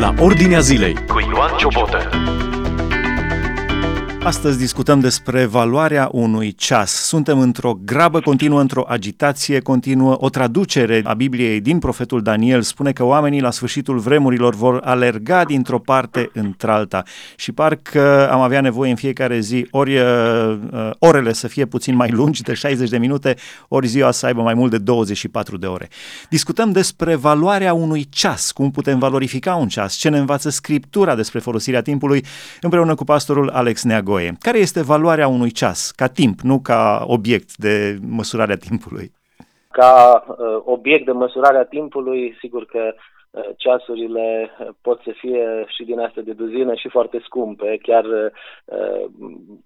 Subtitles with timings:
[0.00, 1.98] la Ordinea Zilei cu Ioan Ciobotă.
[4.24, 6.90] Astăzi discutăm despre valoarea unui ceas.
[6.90, 10.16] Suntem într-o grabă continuă, într-o agitație continuă.
[10.18, 15.44] O traducere a Bibliei din profetul Daniel spune că oamenii la sfârșitul vremurilor vor alerga
[15.44, 17.02] dintr-o parte într-alta
[17.36, 20.04] și parcă am avea nevoie în fiecare zi ori uh,
[20.72, 23.36] uh orele să fie puțin mai lungi de 60 de minute,
[23.68, 25.88] ori ziua să aibă mai mult de 24 de ore.
[26.30, 31.38] Discutăm despre valoarea unui ceas, cum putem valorifica un ceas, ce ne învață Scriptura despre
[31.38, 32.24] folosirea timpului,
[32.60, 34.32] împreună cu pastorul Alex Neago Goe.
[34.40, 39.12] Care este valoarea unui ceas, ca timp, nu ca obiect de măsurare a timpului?
[39.70, 44.50] Ca uh, obiect de măsurare a timpului, sigur că uh, ceasurile
[44.82, 47.78] pot să fie și din astea de duzină și foarte scumpe.
[47.82, 49.04] Chiar uh,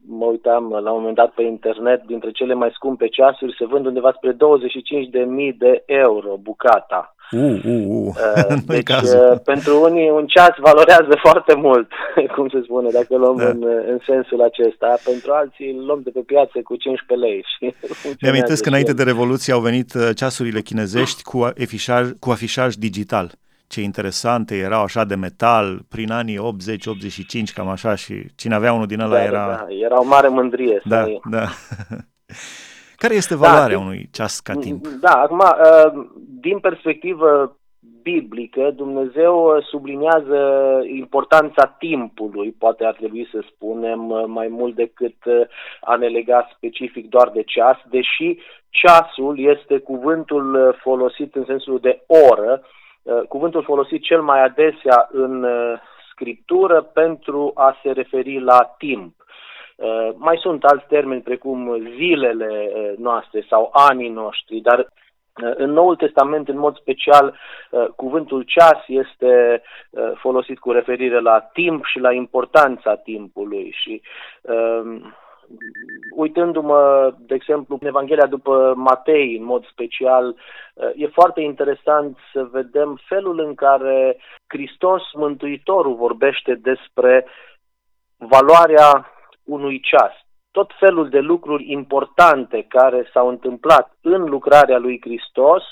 [0.09, 3.87] mă uitam la un moment dat pe internet, dintre cele mai scumpe ceasuri se vând
[3.87, 4.39] undeva spre 25.000
[5.59, 7.14] de euro bucata.
[7.31, 8.15] Uh, uh, uh.
[8.49, 11.89] uh deci, uh, pentru unii un ceas valorează foarte mult,
[12.35, 13.49] cum se spune, dacă luăm da.
[13.49, 14.99] în, în sensul acesta.
[15.05, 17.45] Pentru alții îl luăm de pe piață cu 15 lei.
[17.57, 17.75] Și
[18.23, 23.31] Mi-amintesc că înainte de Revoluție au venit uh, ceasurile chinezești cu afișaj, cu afișaj digital.
[23.67, 28.87] Ce interesante erau așa de metal prin anii 80-85, cam așa, și cine avea unul
[28.87, 29.47] din ăla da, era...
[29.47, 30.83] Da, era o mare mândrie.
[30.85, 31.45] Da, da.
[32.97, 34.87] Care este valoarea da, unui ceas ca timp?
[34.87, 36.07] Da, acum, uh,
[36.41, 37.57] din perspectivă
[38.03, 40.39] biblică, Dumnezeu subliniază
[40.87, 45.41] importanța timpului, poate ar trebui să spunem, uh, mai mult decât uh,
[45.81, 52.03] a ne lega specific doar de ceas, deși ceasul este cuvântul folosit în sensul de
[52.31, 52.63] oră,
[53.29, 55.47] cuvântul folosit cel mai adesea în
[56.11, 59.24] scriptură pentru a se referi la timp.
[59.77, 65.71] Uh, mai sunt alți termeni precum zilele uh, noastre sau anii noștri, dar uh, în
[65.71, 67.39] Noul Testament, în mod special,
[67.97, 69.63] cuvântul ceas este
[70.15, 74.03] folosit cu referire la timp și la importanța timpului și
[74.43, 75.15] um,
[76.17, 80.37] uitându-mă, de exemplu, în Evanghelia după Matei, în mod special,
[80.95, 87.27] e foarte interesant să vedem felul în care Hristos, Mântuitorul, vorbește despre
[88.17, 89.14] valoarea
[89.45, 90.13] unui ceas.
[90.51, 95.63] Tot felul de lucruri importante care s-au întâmplat în lucrarea lui Hristos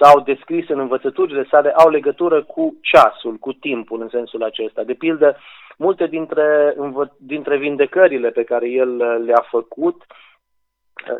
[0.00, 4.82] sau descrise în învățăturile sale au legătură cu ceasul, cu timpul în sensul acesta.
[4.82, 5.36] De pildă,
[5.76, 6.74] multe dintre,
[7.18, 10.04] dintre vindecările pe care el le-a făcut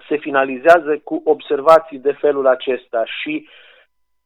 [0.09, 3.49] se finalizează cu observații de felul acesta și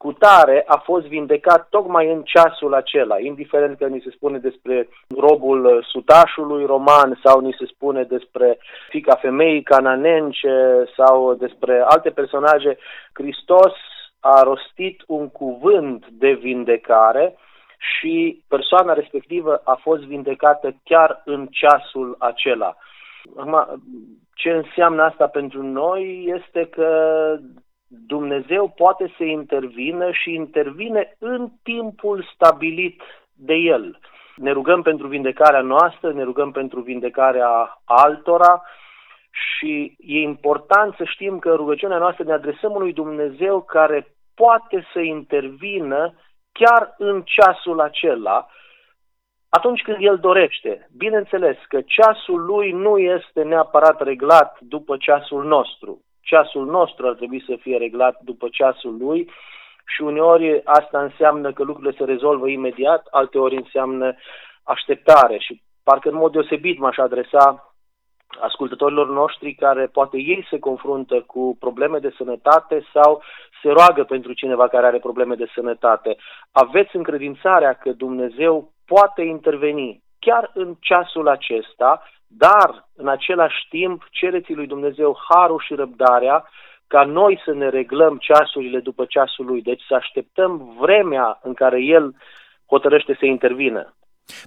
[0.03, 4.89] cu tare a fost vindecat tocmai în ceasul acela, indiferent că ni se spune despre
[5.19, 12.79] robul sutașului roman sau ni se spune despre fica femeii cananence sau despre alte personaje,
[13.13, 13.73] Hristos
[14.21, 17.37] a rostit un cuvânt de vindecare
[17.79, 22.77] și persoana respectivă a fost vindecată chiar în ceasul acela.
[23.37, 23.83] Acum,
[24.35, 26.89] ce înseamnă asta pentru noi este că
[27.93, 33.03] Dumnezeu poate să intervină și intervine în timpul stabilit
[33.35, 33.99] de El.
[34.37, 38.63] Ne rugăm pentru vindecarea noastră, ne rugăm pentru vindecarea altora
[39.31, 45.01] și e important să știm că rugăciunea noastră ne adresăm unui Dumnezeu care poate să
[45.01, 46.15] intervină
[46.53, 48.47] chiar în ceasul acela,
[49.49, 50.89] atunci când El dorește.
[50.97, 57.43] Bineînțeles că ceasul Lui nu este neapărat reglat după ceasul nostru ceasul nostru ar trebui
[57.47, 59.31] să fie reglat după ceasul lui
[59.95, 64.15] și uneori asta înseamnă că lucrurile se rezolvă imediat, alteori înseamnă
[64.63, 67.75] așteptare și parcă în mod deosebit m-aș adresa
[68.41, 73.23] ascultătorilor noștri care poate ei se confruntă cu probleme de sănătate sau
[73.63, 76.17] se roagă pentru cineva care are probleme de sănătate.
[76.53, 82.03] Aveți încredințarea că Dumnezeu poate interveni chiar în ceasul acesta
[82.37, 86.49] dar, în același timp, cereți lui Dumnezeu harul și răbdarea
[86.87, 89.63] ca noi să ne reglăm ceasurile după ceasul lui.
[89.63, 92.15] Deci să așteptăm vremea în care el
[92.67, 93.95] hotărăște să intervină.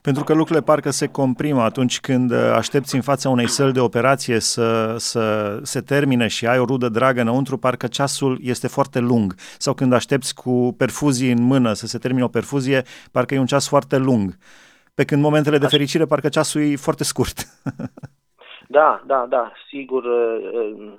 [0.02, 3.80] Pentru că lucrurile parcă se comprimă atunci când uh, aștepți în fața unei săli de
[3.80, 9.00] operație să, să se termine și ai o rudă dragă înăuntru, parcă ceasul este foarte
[9.00, 9.34] lung.
[9.58, 13.46] Sau când aștepți cu perfuzii în mână să se termine o perfuzie, parcă e un
[13.46, 14.38] ceas foarte lung
[14.96, 17.38] pe când momentele de fericire parcă ceasul e foarte scurt.
[18.78, 20.94] da, da, da, sigur, uh, uh,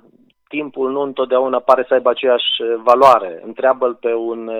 [0.47, 3.41] timpul nu întotdeauna pare să aibă aceeași uh, valoare.
[3.45, 4.51] Întreabă-l pe un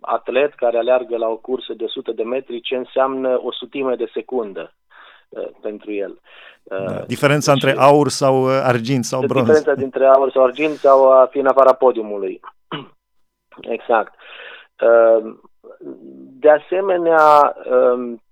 [0.00, 4.10] atlet care aleargă la o cursă de 100 de metri ce înseamnă o sutime de
[4.12, 4.74] secundă
[5.60, 6.20] pentru el.
[6.62, 7.00] Da.
[7.06, 9.46] Diferența și, între aur sau argint sau bronz.
[9.46, 12.40] Diferența dintre aur sau argint sau a fi în afara podiumului.
[13.76, 14.14] exact
[16.40, 18.22] de asemenea, um,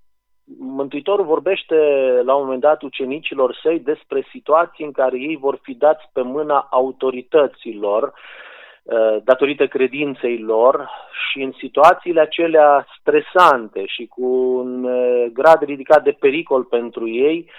[0.56, 1.76] Mântuitorul vorbește
[2.24, 6.22] la un moment dat ucenicilor săi despre situații în care ei vor fi dați pe
[6.22, 8.12] mâna autorităților
[8.82, 10.90] uh, datorită credinței lor
[11.30, 14.24] și în situațiile acelea stresante și cu
[14.58, 17.50] un uh, grad ridicat de pericol pentru ei,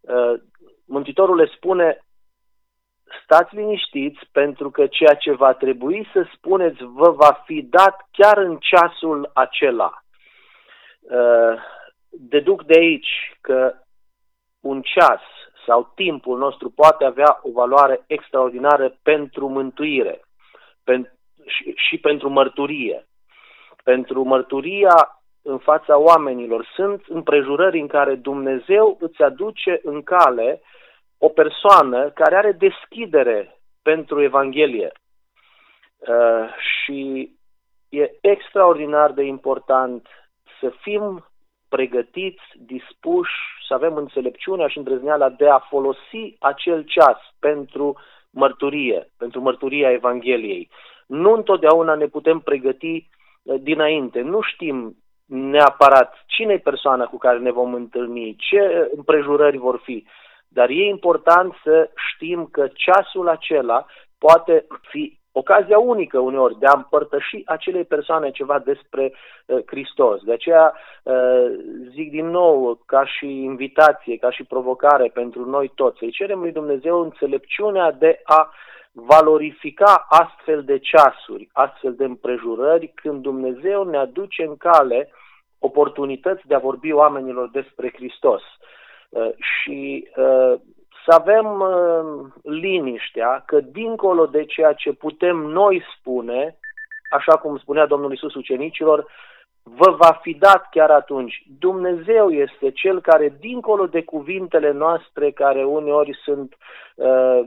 [0.00, 0.40] uh,
[0.84, 2.04] Mântuitorul le spune
[3.22, 8.38] stați liniștiți pentru că ceea ce va trebui să spuneți vă va fi dat chiar
[8.38, 10.02] în ceasul acela
[12.12, 13.74] deduc de aici că
[14.60, 15.20] un ceas
[15.66, 20.20] sau timpul nostru poate avea o valoare extraordinară pentru mântuire
[20.84, 21.12] pen,
[21.46, 23.06] și, și pentru mărturie.
[23.84, 30.60] Pentru mărturia în fața oamenilor sunt împrejurări în care Dumnezeu îți aduce în cale
[31.18, 34.92] o persoană care are deschidere pentru Evanghelie.
[35.98, 37.30] Uh, și
[37.88, 40.06] e extraordinar de important
[40.60, 41.31] să fim
[41.74, 43.36] pregătiți, dispuși,
[43.66, 47.96] să avem înțelepciunea și îndrăzneala de a folosi acel ceas pentru
[48.30, 50.68] mărturie, pentru mărturia Evangheliei.
[51.06, 54.20] Nu întotdeauna ne putem pregăti eh, dinainte.
[54.20, 54.96] Nu știm
[55.26, 60.06] neapărat cine e persoana cu care ne vom întâlni, ce împrejurări vor fi,
[60.48, 63.86] dar e important să știm că ceasul acela
[64.18, 69.12] poate fi ocazia unică uneori de a împărtăși acelei persoane ceva despre
[69.46, 70.22] uh, Hristos.
[70.22, 71.46] De aceea uh,
[71.90, 76.52] zic din nou, ca și invitație, ca și provocare pentru noi toți, să-i cerem lui
[76.52, 78.50] Dumnezeu înțelepciunea de a
[78.92, 85.10] valorifica astfel de ceasuri, astfel de împrejurări, când Dumnezeu ne aduce în cale
[85.58, 88.42] oportunități de a vorbi oamenilor despre Hristos.
[89.08, 90.54] Uh, și uh,
[91.06, 96.58] să avem uh, liniștea că dincolo de ceea ce putem noi spune,
[97.10, 99.06] așa cum spunea Domnul Isus ucenicilor,
[99.62, 101.42] vă va fi dat chiar atunci.
[101.58, 106.56] Dumnezeu este cel care, dincolo de cuvintele noastre, care uneori sunt
[106.94, 107.40] uh,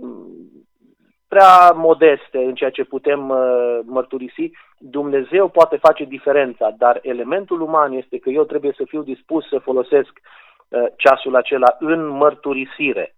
[1.27, 7.91] prea modeste în ceea ce putem uh, mărturisi, Dumnezeu poate face diferența, dar elementul uman
[7.91, 13.14] este că eu trebuie să fiu dispus să folosesc uh, ceasul acela în mărturisire.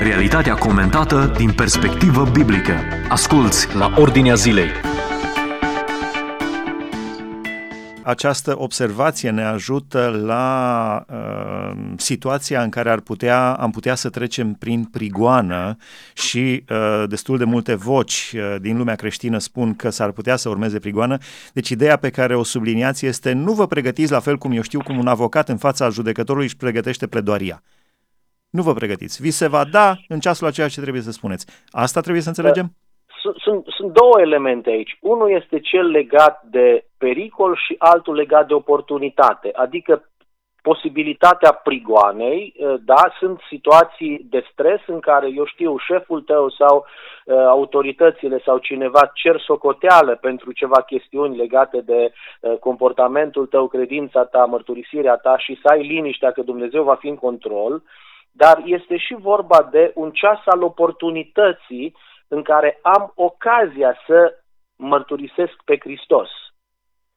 [0.00, 2.74] Realitatea comentată din perspectivă biblică.
[3.08, 4.68] Asculți la Ordinea Zilei.
[8.02, 14.52] Această observație ne ajută la uh, situația în care ar putea, am putea să trecem
[14.52, 15.76] prin prigoană
[16.14, 20.48] și uh, destul de multe voci uh, din lumea creștină spun că s-ar putea să
[20.48, 21.18] urmeze prigoană.
[21.52, 24.82] Deci ideea pe care o subliniați este nu vă pregătiți la fel cum eu știu
[24.82, 27.62] cum un avocat în fața judecătorului își pregătește pledoaria.
[28.56, 29.22] Nu vă pregătiți.
[29.22, 31.66] Vi se va da în ceasul aceea ce trebuie să spuneți.
[31.70, 32.66] Asta trebuie să înțelegem?
[33.22, 34.98] Sunt, sunt, sunt două elemente aici.
[35.00, 39.50] Unul este cel legat de pericol și altul legat de oportunitate.
[39.52, 40.08] Adică
[40.62, 46.76] posibilitatea prigoanei, ă, da, sunt situații de stres în care, eu știu, șeful tău sau
[47.24, 54.24] uh, autoritățile sau cineva cer socoteală pentru ceva chestiuni legate de uh, comportamentul tău, credința
[54.24, 57.82] ta, mărturisirea ta și să ai liniștea că Dumnezeu va fi în control,
[58.36, 61.96] dar este și vorba de un ceas al oportunității
[62.28, 64.38] în care am ocazia să
[64.76, 66.28] mărturisesc pe Hristos.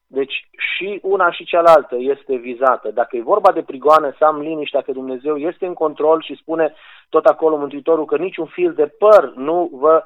[0.08, 2.92] Deci și una și cealaltă este vizată.
[2.92, 6.74] Dacă e vorba de prigoană, să am liniștea că Dumnezeu este în control și spune
[7.10, 10.04] tot acolo Mântuitorul că niciun fil de păr nu vă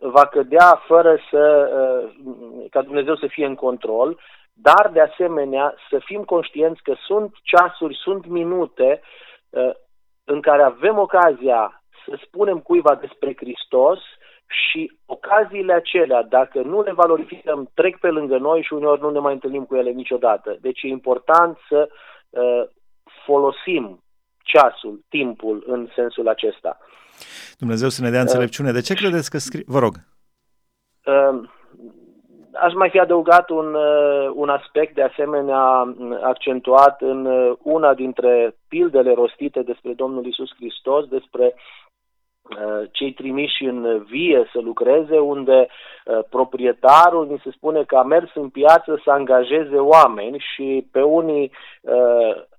[0.00, 4.18] va cădea fără să, uh, ca Dumnezeu să fie în control,
[4.52, 9.00] dar de asemenea să fim conștienți că sunt ceasuri, sunt minute
[9.50, 9.70] uh,
[10.30, 13.98] în care avem ocazia să spunem cuiva despre Hristos
[14.46, 19.18] și ocaziile acelea, dacă nu le valorificăm, trec pe lângă noi și uneori nu ne
[19.18, 20.58] mai întâlnim cu ele niciodată.
[20.60, 21.88] Deci e important să
[22.30, 22.62] uh,
[23.24, 24.02] folosim
[24.42, 26.78] ceasul, timpul în sensul acesta.
[27.58, 28.72] Dumnezeu să ne dea înțelepciune.
[28.72, 29.62] De ce credeți că scrie...
[29.66, 29.94] Vă rog.
[31.04, 31.48] Uh,
[32.60, 37.94] aș mai fi adăugat un, uh, un aspect de asemenea mm, accentuat în uh, una
[37.94, 45.18] dintre pildele rostite despre Domnul Isus Hristos, despre uh, cei trimiși în vie să lucreze,
[45.18, 45.68] unde
[46.30, 51.52] proprietarul ni se spune că a mers în piață să angajeze oameni și pe unii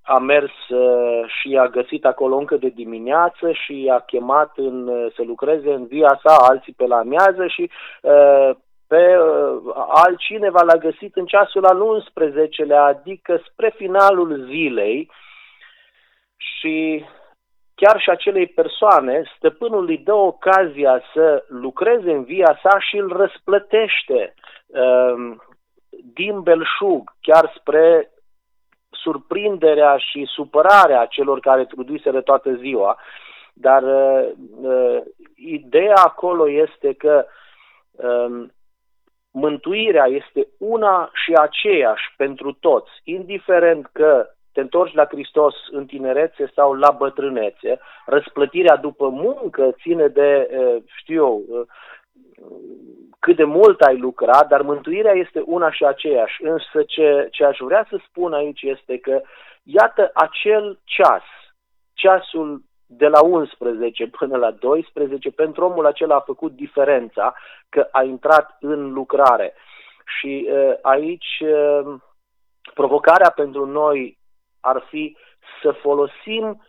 [0.02, 0.52] a mers
[1.40, 6.20] și a găsit acolo încă de dimineață și a chemat în, să lucreze în via
[6.24, 7.70] sa, alții pe la amiază și
[8.92, 15.10] pe uh, altcineva l-a găsit în ceasul al 11-lea, adică spre finalul zilei
[16.36, 17.04] și
[17.74, 23.16] chiar și acelei persoane, stăpânul îi dă ocazia să lucreze în via sa și îl
[23.16, 24.34] răsplătește
[24.66, 25.36] uh,
[26.14, 28.10] din belșug, chiar spre
[28.90, 32.98] surprinderea și supărarea celor care trudiseră toată ziua.
[33.52, 34.30] Dar uh,
[34.60, 35.00] uh,
[35.36, 37.26] ideea acolo este că
[37.90, 38.50] uh,
[39.32, 46.50] mântuirea este una și aceeași pentru toți, indiferent că te întorci la Hristos în tinerețe
[46.54, 50.48] sau la bătrânețe, răsplătirea după muncă ține de,
[50.96, 51.42] știu eu,
[53.18, 56.44] cât de mult ai lucrat, dar mântuirea este una și aceeași.
[56.44, 59.20] Însă ce, ce aș vrea să spun aici este că,
[59.62, 61.22] iată, acel ceas,
[61.92, 62.62] ceasul
[62.96, 67.34] de la 11 până la 12, pentru omul acela a făcut diferența
[67.68, 69.54] că a intrat în lucrare.
[70.18, 71.94] Și uh, aici uh,
[72.74, 74.18] provocarea pentru noi
[74.60, 75.16] ar fi
[75.62, 76.66] să folosim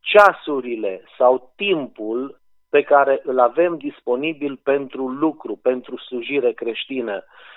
[0.00, 7.14] ceasurile sau timpul pe care îl avem disponibil pentru lucru, pentru slujire creștină.
[7.16, 7.55] Uh,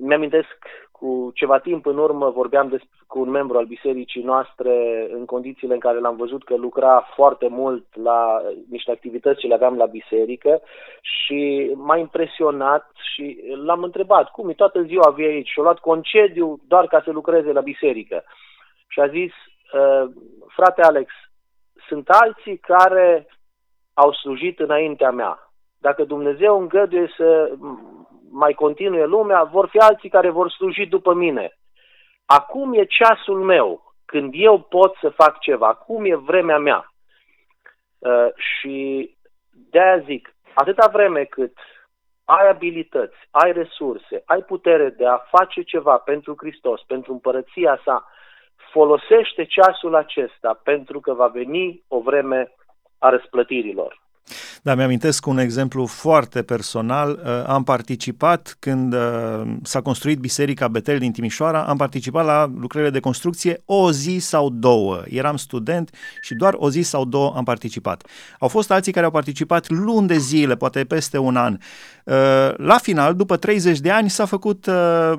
[0.00, 0.58] mi-amintesc
[0.98, 5.74] cu ceva timp în urmă vorbeam des, cu un membru al bisericii noastre în condițiile
[5.74, 9.86] în care l-am văzut că lucra foarte mult la niște activități ce le aveam la
[9.86, 10.60] biserică
[11.00, 15.78] și m-a impresionat și l-am întrebat cum e toată ziua vii aici și a luat
[15.78, 18.24] concediu doar ca să lucreze la biserică.
[18.88, 19.32] Și a zis,
[19.72, 20.10] uh,
[20.46, 21.12] frate Alex,
[21.88, 23.26] sunt alții care
[23.94, 25.52] au slujit înaintea mea.
[25.78, 27.52] Dacă Dumnezeu îngăduie să
[28.30, 31.58] mai continue lumea, vor fi alții care vor sluji după mine.
[32.26, 36.92] Acum e ceasul meu, când eu pot să fac ceva, acum e vremea mea.
[37.98, 39.16] Uh, și
[39.70, 41.56] de-aia zic, atâta vreme cât
[42.24, 48.06] ai abilități, ai resurse, ai putere de a face ceva pentru Hristos, pentru împărăția sa,
[48.72, 52.52] folosește ceasul acesta pentru că va veni o vreme
[52.98, 54.07] a răsplătirilor.
[54.62, 57.20] Da, mi-amintesc un exemplu foarte personal.
[57.24, 59.00] Uh, am participat când uh,
[59.62, 64.50] s-a construit Biserica Betel din Timișoara, am participat la lucrările de construcție o zi sau
[64.50, 65.02] două.
[65.08, 68.06] Eram student și doar o zi sau două am participat.
[68.38, 71.56] Au fost alții care au participat luni de zile, poate peste un an.
[72.04, 72.14] Uh,
[72.56, 74.70] la final, după 30 de ani, s-a făcut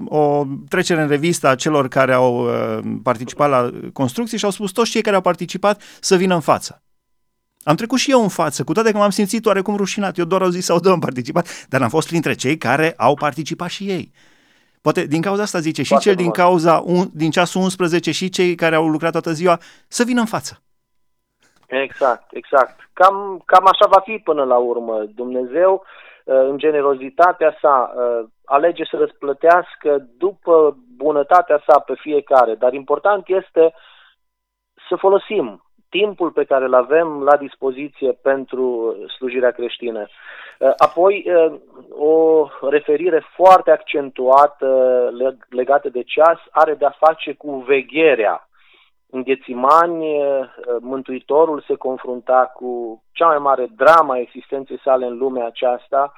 [0.06, 2.50] o trecere în revistă a celor care au
[3.04, 6.82] participat la construcții și au spus toți cei care au participat să vină în față.
[7.64, 10.18] Am trecut și eu în față, cu toate că m-am simțit oarecum rușinat.
[10.18, 13.16] Eu doar o zi sau două am participat, dar am fost printre cei care au
[13.16, 14.12] participat și ei.
[14.82, 18.56] Poate din cauza asta zice și cel din cauza un, din ceasul 11 și cei
[18.56, 20.62] care au lucrat toată ziua să vină în față.
[21.68, 22.90] Exact, exact.
[22.94, 25.04] Cam, cam așa va fi până la urmă.
[25.16, 25.84] Dumnezeu,
[26.26, 33.24] uh, în generozitatea sa, uh, alege să răsplătească după bunătatea sa pe fiecare, dar important
[33.28, 33.74] este
[34.90, 40.08] să folosim timpul pe care îl avem la dispoziție pentru slujirea creștină.
[40.60, 45.10] Uh, apoi, uh, o referire foarte accentuată
[45.50, 48.50] legată de ceas are de-a face cu vegherea.
[49.10, 55.18] În Ghețimani, uh, Mântuitorul se confrunta cu cea mai mare drama a existenței sale în
[55.18, 56.14] lumea aceasta,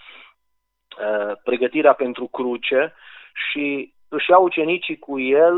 [1.44, 2.94] pregătirea pentru cruce
[3.34, 5.58] și își ia ucenicii cu el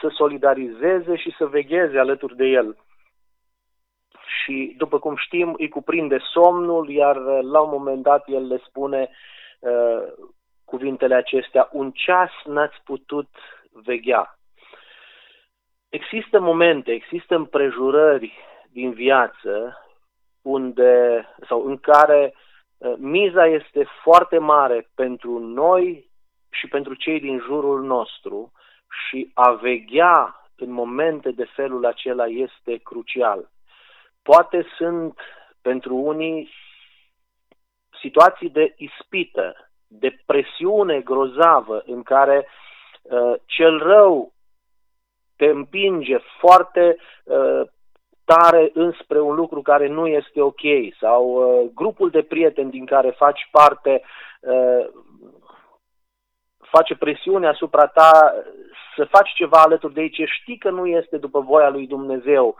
[0.00, 2.76] să solidarizeze și să vegheze alături de el
[4.44, 8.60] și, după cum știm, îi cuprinde somnul, iar uh, la un moment dat el le
[8.66, 9.10] spune
[9.58, 10.02] uh,
[10.64, 13.28] cuvintele acestea, un ceas n-ați putut
[13.72, 14.38] veghea.
[15.88, 18.32] Există momente, există împrejurări
[18.72, 19.82] din viață
[20.42, 22.34] unde, sau în care
[22.78, 26.10] uh, miza este foarte mare pentru noi
[26.50, 28.52] și pentru cei din jurul nostru
[29.08, 33.50] și a veghea în momente de felul acela este crucial.
[34.34, 35.18] Poate sunt
[35.62, 36.50] pentru unii
[38.00, 42.48] situații de ispită, de presiune grozavă în care
[43.02, 44.32] uh, cel rău
[45.36, 47.60] te împinge foarte uh,
[48.24, 50.62] tare înspre un lucru care nu este ok
[51.00, 54.02] sau uh, grupul de prieteni din care faci parte
[54.40, 54.86] uh,
[56.70, 58.34] face presiune asupra ta
[58.96, 62.56] să faci ceva alături de ei ce știi că nu este după voia lui Dumnezeu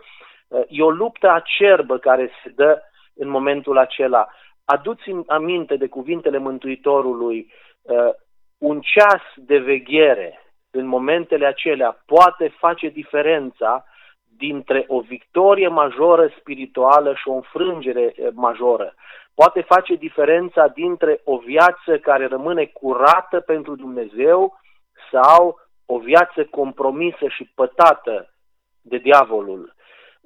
[0.69, 2.83] E o luptă acerbă care se dă
[3.15, 4.29] în momentul acela.
[4.65, 7.53] Aduți-mi aminte de cuvintele Mântuitorului,
[7.83, 8.11] uh,
[8.59, 13.85] un ceas de veghere în momentele acelea poate face diferența
[14.37, 18.95] dintre o victorie majoră spirituală și o înfrângere uh, majoră.
[19.35, 24.61] Poate face diferența dintre o viață care rămâne curată pentru Dumnezeu
[25.13, 28.35] sau o viață compromisă și pătată
[28.81, 29.75] de diavolul.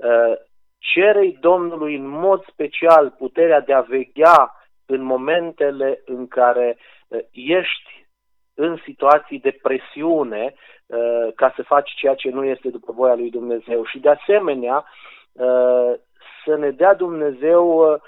[0.02, 0.36] Uh,
[0.78, 4.56] cerei Domnului în mod special puterea de a veghea
[4.86, 6.78] în momentele în care
[7.08, 8.06] uh, ești
[8.54, 10.54] în situații de presiune
[10.86, 13.84] uh, ca să faci ceea ce nu este după voia lui Dumnezeu.
[13.84, 14.84] Și de asemenea,
[15.32, 15.92] uh,
[16.44, 18.00] să ne dea Dumnezeu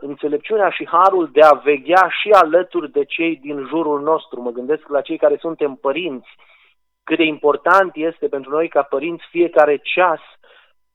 [0.00, 4.40] înțelepciunea și harul de a veghea și alături de cei din jurul nostru.
[4.40, 6.28] Mă gândesc la cei care suntem părinți,
[7.02, 10.20] cât de important este pentru noi ca părinți fiecare ceas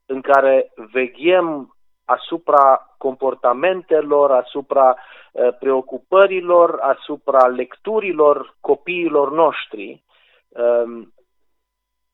[0.10, 1.76] în care veghem
[2.06, 10.04] asupra comportamentelor, asupra uh, preocupărilor, asupra lecturilor copiilor noștri,
[10.48, 11.14] um,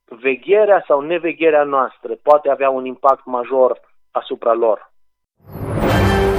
[0.05, 3.79] vegherea sau nevegherea noastră poate avea un impact major
[4.11, 4.91] asupra lor.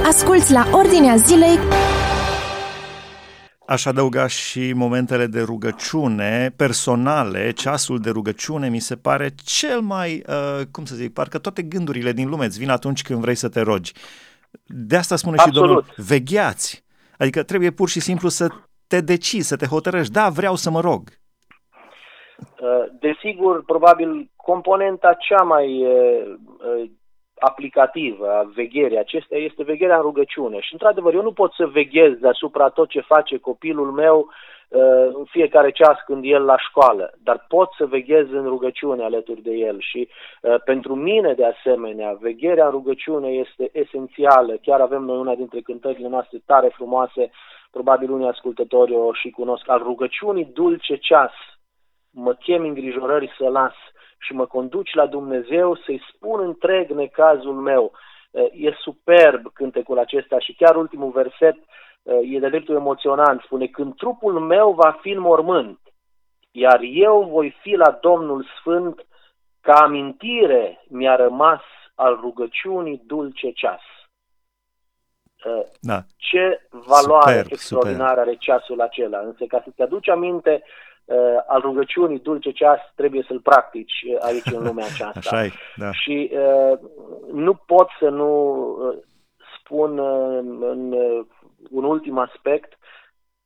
[0.05, 1.57] Asculți la Ordinea Zilei
[3.67, 10.23] Aș adăuga și momentele de rugăciune personale, ceasul de rugăciune mi se pare cel mai,
[10.27, 13.49] uh, cum să zic, parcă toate gândurile din lume îți vin atunci când vrei să
[13.49, 13.91] te rogi.
[14.65, 15.55] De asta spune Absolut.
[15.55, 16.83] și Domnul, vegheați.
[17.17, 18.47] Adică trebuie pur și simplu să
[18.87, 21.01] te decizi, să te hotărăști, da, vreau să mă rog.
[22.39, 22.67] Uh,
[22.99, 26.89] desigur, probabil componenta cea mai uh, uh,
[27.39, 30.59] aplicativă a vegherii acestea este vegherea în rugăciune.
[30.59, 34.79] Și, într-adevăr, eu nu pot să veghez deasupra tot ce face copilul meu uh,
[35.13, 39.51] în fiecare ceas când el la școală, dar pot să veghez în rugăciune alături de
[39.51, 40.09] el și
[40.41, 44.57] uh, pentru mine, de asemenea, vegherea în rugăciune este esențială.
[44.61, 47.31] Chiar avem noi una dintre cântările noastre tare frumoase,
[47.71, 51.33] probabil unii ascultători o și cunosc, al rugăciunii dulce ceas,
[52.11, 53.75] mă chem îngrijorări să las,
[54.17, 57.91] și mă conduci la Dumnezeu să-i spun întreg necazul meu.
[58.51, 61.55] E superb cântecul acesta și chiar ultimul verset
[62.03, 63.41] e de dreptul emoționant.
[63.41, 65.79] Spune, când trupul meu va fi în mormânt,
[66.51, 69.05] iar eu voi fi la Domnul Sfânt,
[69.61, 71.61] ca amintire mi-a rămas
[71.95, 73.81] al rugăciunii dulce ceas.
[75.79, 75.99] Da.
[76.15, 78.27] Ce valoare super, extraordinară super.
[78.27, 79.19] are ceasul acela.
[79.19, 80.63] Însă ca să-ți aduci aminte
[81.07, 85.19] uh, al rugăciunii dulce ceas trebuie să-l practici uh, aici în lumea aceasta.
[85.29, 85.91] Așa e, da.
[85.91, 86.79] Și uh,
[87.31, 88.97] nu pot să nu uh,
[89.59, 91.25] spun uh, în uh,
[91.69, 92.77] un ultim aspect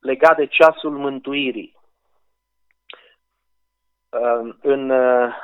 [0.00, 1.76] legat de ceasul mântuirii.
[4.08, 5.34] Uh, în uh,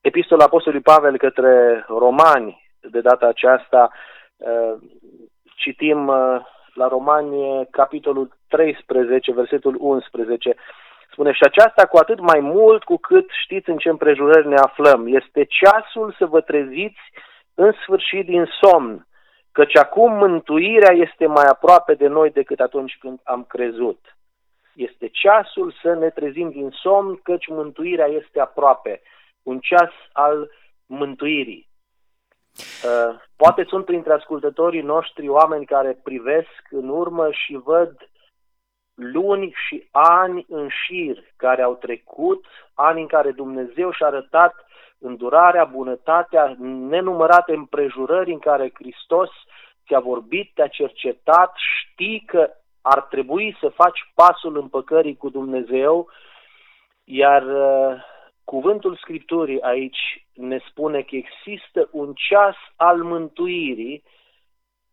[0.00, 3.90] Epistola Apostolului Pavel către romani, de data aceasta,
[4.36, 4.74] uh,
[5.56, 6.40] citim uh,
[6.74, 10.54] la Romani, capitolul 13, versetul 11,
[11.12, 15.06] Spune și aceasta cu atât mai mult cu cât știți în ce împrejurări ne aflăm.
[15.06, 17.00] Este ceasul să vă treziți
[17.54, 19.06] în sfârșit din somn,
[19.52, 24.16] căci acum mântuirea este mai aproape de noi decât atunci când am crezut.
[24.74, 29.02] Este ceasul să ne trezim din somn, căci mântuirea este aproape.
[29.42, 30.50] Un ceas al
[30.86, 31.68] mântuirii.
[32.84, 38.10] Uh, poate sunt printre ascultătorii noștri oameni care privesc în urmă și văd
[38.94, 44.66] luni și ani în șir care au trecut, ani în care Dumnezeu și-a arătat
[44.98, 49.30] îndurarea, bunătatea, nenumărate împrejurări în care Hristos
[49.86, 52.50] ți-a vorbit, te-a cercetat, știi că
[52.82, 56.08] ar trebui să faci pasul împăcării cu Dumnezeu,
[57.04, 58.02] iar uh,
[58.44, 64.02] cuvântul Scripturii aici ne spune că există un ceas al mântuirii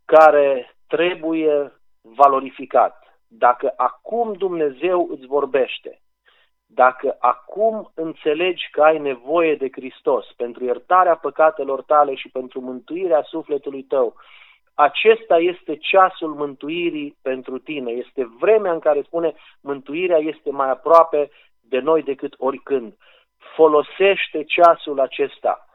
[0.06, 2.99] care trebuie valorificat.
[3.32, 6.00] Dacă acum Dumnezeu îți vorbește,
[6.66, 13.22] dacă acum înțelegi că ai nevoie de Hristos pentru iertarea păcatelor tale și pentru mântuirea
[13.22, 14.16] sufletului tău,
[14.74, 17.92] acesta este ceasul mântuirii pentru tine.
[17.92, 21.30] Este vremea în care spune mântuirea este mai aproape
[21.62, 22.94] de noi decât oricând.
[23.56, 25.66] Folosește ceasul acesta.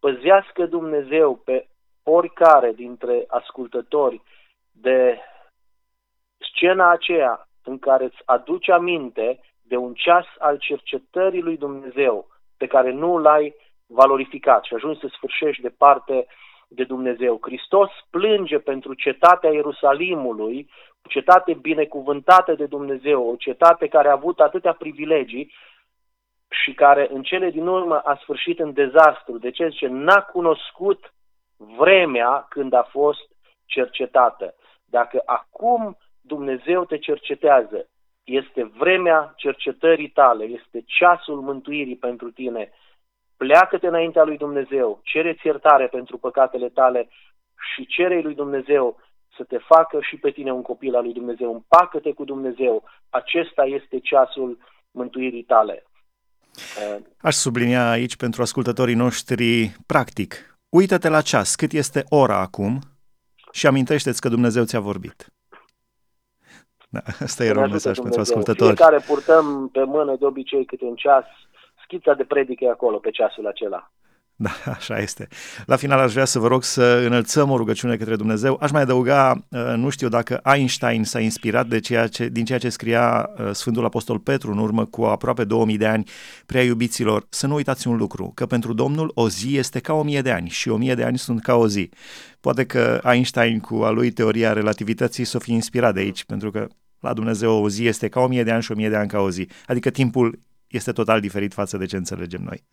[0.00, 1.68] Păzească Dumnezeu pe
[2.02, 4.22] oricare dintre ascultători
[4.72, 5.18] de
[6.54, 12.66] scena aceea în care îți aduci aminte de un ceas al cercetării lui Dumnezeu pe
[12.66, 13.54] care nu l-ai
[13.86, 16.26] valorificat și ajungi să sfârșești departe
[16.68, 17.38] de Dumnezeu.
[17.40, 20.70] Hristos plânge pentru cetatea Ierusalimului,
[21.04, 25.52] o cetate binecuvântată de Dumnezeu, o cetate care a avut atâtea privilegii
[26.50, 29.38] și care în cele din urmă a sfârșit în dezastru.
[29.38, 29.86] De ce zice?
[29.86, 31.12] N-a cunoscut
[31.56, 33.20] vremea când a fost
[33.64, 34.54] cercetată.
[34.84, 37.88] Dacă acum Dumnezeu te cercetează.
[38.24, 42.70] Este vremea cercetării tale, este ceasul mântuirii pentru tine.
[43.36, 47.08] Pleacă-te înaintea lui Dumnezeu, cere-ți iertare pentru păcatele tale
[47.74, 49.00] și cere lui Dumnezeu
[49.36, 51.52] să te facă și pe tine un copil al lui Dumnezeu.
[51.52, 52.84] Împacă-te cu Dumnezeu.
[53.10, 54.58] Acesta este ceasul
[54.90, 55.84] mântuirii tale.
[57.20, 62.78] Aș sublinia aici pentru ascultătorii noștri, practic, uită-te la ceas, cât este ora acum
[63.52, 65.26] și amintește-ți că Dumnezeu ți-a vorbit.
[66.92, 68.74] Da, asta era un mesaj pentru ascultători.
[68.76, 71.24] Fiecare purtăm pe mână de obicei câte un ceas,
[71.84, 73.90] schița de predică e acolo pe ceasul acela.
[74.64, 75.28] Da, așa este.
[75.66, 78.58] La final aș vrea să vă rog să înălțăm o rugăciune către Dumnezeu.
[78.60, 82.58] Aș mai adăuga, uh, nu știu dacă Einstein s-a inspirat de ceea ce, din ceea
[82.58, 86.08] ce scria uh, Sfântul Apostol Petru în urmă cu aproape 2000 de ani,
[86.46, 90.02] prea iubiților, să nu uitați un lucru, că pentru Domnul o zi este ca o
[90.02, 91.90] mie de ani și o mie de ani sunt ca o zi.
[92.40, 96.66] Poate că Einstein cu a lui teoria relativității s-o fi inspirat de aici, pentru că
[97.00, 99.08] la Dumnezeu o zi este ca o mie de ani și o mie de ani
[99.08, 99.48] ca o zi.
[99.66, 102.64] Adică timpul este total diferit față de ce înțelegem noi.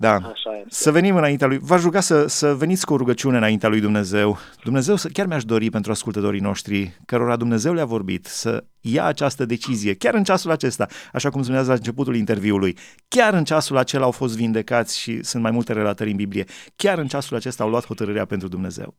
[0.00, 0.14] Da.
[0.14, 0.68] Așa este.
[0.68, 1.58] Să venim înaintea lui.
[1.58, 4.38] V-aș ruga să, să veniți cu o rugăciune înaintea lui Dumnezeu.
[4.64, 9.94] Dumnezeu, chiar mi-aș dori pentru ascultătorii noștri, cărora Dumnezeu le-a vorbit, să ia această decizie,
[9.94, 12.76] chiar în ceasul acesta, așa cum spuneați la începutul interviului,
[13.08, 16.44] chiar în ceasul acela au fost vindecați și sunt mai multe relatări în Biblie,
[16.76, 18.94] chiar în ceasul acesta au luat hotărârea pentru Dumnezeu.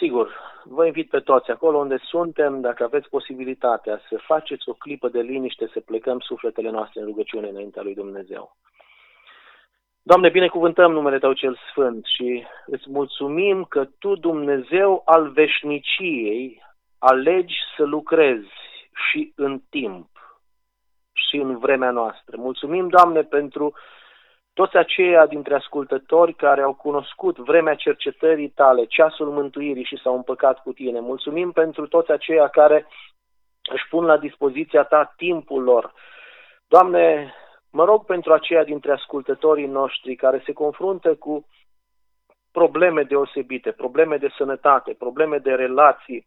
[0.00, 0.28] Sigur,
[0.68, 5.20] vă invit pe toți acolo unde suntem, dacă aveți posibilitatea să faceți o clipă de
[5.20, 8.56] liniște, să plecăm sufletele noastre în rugăciune înaintea lui Dumnezeu.
[10.02, 16.62] Doamne, binecuvântăm numele Tău cel Sfânt și îți mulțumim că Tu, Dumnezeu al veșniciei,
[16.98, 18.52] alegi să lucrezi
[19.10, 20.08] și în timp
[21.12, 22.36] și în vremea noastră.
[22.36, 23.74] Mulțumim, Doamne, pentru
[24.58, 30.62] toți aceia dintre ascultători care au cunoscut vremea cercetării tale, ceasul mântuirii și s-au împăcat
[30.62, 31.00] cu tine.
[31.00, 32.86] Mulțumim pentru toți aceia care
[33.72, 35.92] își pun la dispoziția ta timpul lor.
[36.68, 37.34] Doamne,
[37.70, 41.46] mă rog pentru aceia dintre ascultătorii noștri care se confruntă cu
[42.52, 46.26] probleme deosebite, probleme de sănătate, probleme de relații,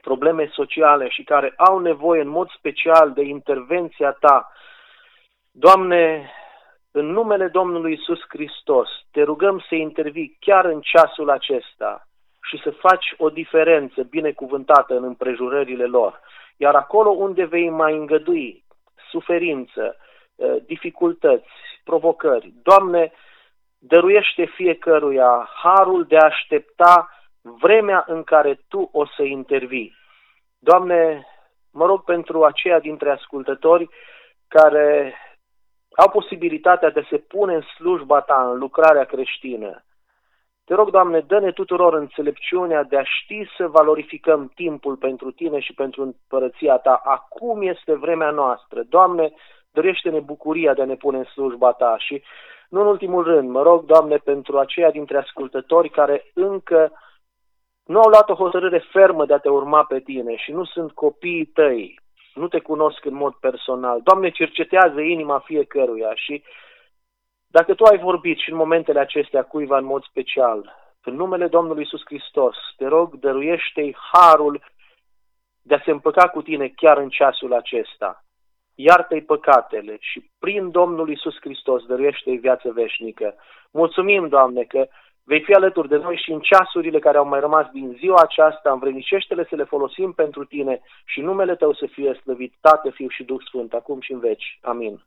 [0.00, 4.52] probleme sociale și care au nevoie în mod special de intervenția ta.
[5.50, 6.30] Doamne,
[6.92, 12.08] în numele Domnului Isus Hristos, te rugăm să intervii chiar în ceasul acesta
[12.42, 16.20] și să faci o diferență binecuvântată în împrejurările lor.
[16.56, 18.64] Iar acolo unde vei mai îngădui
[19.10, 19.96] suferință,
[20.40, 21.48] ă, dificultăți,
[21.84, 23.12] provocări, Doamne,
[23.78, 27.08] dăruiește fiecăruia harul de a aștepta
[27.42, 29.96] vremea în care Tu o să intervii.
[30.58, 31.26] Doamne,
[31.72, 33.88] mă rog pentru aceia dintre ascultători
[34.48, 35.14] care
[36.00, 39.84] au posibilitatea de a se pune în slujba ta, în lucrarea creștină.
[40.64, 45.74] Te rog, Doamne, dă-ne tuturor înțelepciunea de a ști să valorificăm timpul pentru Tine și
[45.74, 47.00] pentru împărăția Ta.
[47.04, 48.82] Acum este vremea noastră.
[48.88, 49.32] Doamne,
[49.70, 52.22] dorește-ne bucuria de a ne pune în slujba Ta și,
[52.68, 56.92] nu în ultimul rând, mă rog, Doamne, pentru aceia dintre ascultători care încă
[57.84, 60.92] nu au luat o hotărâre fermă de a te urma pe Tine și nu sunt
[60.92, 62.00] copiii Tăi,
[62.34, 64.00] nu te cunosc în mod personal.
[64.02, 66.42] Doamne, cercetează inima fiecăruia și
[67.46, 71.82] dacă Tu ai vorbit și în momentele acestea cuiva în mod special, în numele Domnului
[71.82, 74.60] Isus Hristos, te rog, dăruiește-i harul
[75.62, 78.24] de a se împăca cu tine chiar în ceasul acesta.
[78.74, 83.34] Iartă-i păcatele și prin Domnul Isus Hristos dăruiește-i viață veșnică.
[83.70, 84.88] Mulțumim, Doamne, că
[85.30, 88.70] Vei fi alături de noi și în ceasurile care au mai rămas din ziua aceasta,
[88.72, 93.24] învrednicește-le să le folosim pentru tine și numele tău să fie slăvit, Tată, Fiu și
[93.24, 94.58] Duh Sfânt, acum și în veci.
[94.62, 95.00] Amin.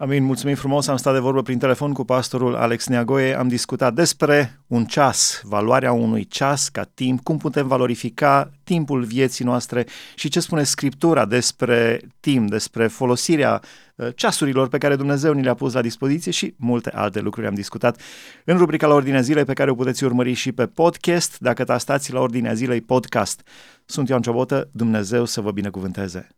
[0.00, 3.94] Amin, mulțumim frumos, am stat de vorbă prin telefon cu pastorul Alex Neagoe, am discutat
[3.94, 10.28] despre un ceas, valoarea unui ceas ca timp, cum putem valorifica timpul vieții noastre și
[10.28, 13.62] ce spune Scriptura despre timp, despre folosirea
[13.94, 17.54] uh, ceasurilor pe care Dumnezeu ni le-a pus la dispoziție și multe alte lucruri am
[17.54, 18.00] discutat
[18.44, 22.12] în rubrica la Ordinea Zilei pe care o puteți urmări și pe podcast, dacă tastați
[22.12, 23.48] la Ordinea Zilei podcast.
[23.84, 26.37] Sunt Ioan Ciobotă, Dumnezeu să vă binecuvânteze!